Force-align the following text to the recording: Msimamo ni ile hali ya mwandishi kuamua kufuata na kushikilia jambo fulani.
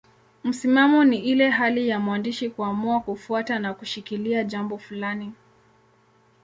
Msimamo 0.43 1.03
ni 1.03 1.17
ile 1.19 1.49
hali 1.49 1.87
ya 1.87 1.99
mwandishi 1.99 2.49
kuamua 2.49 2.99
kufuata 2.99 3.59
na 3.59 3.73
kushikilia 3.73 4.43
jambo 4.43 4.77
fulani. 4.77 5.33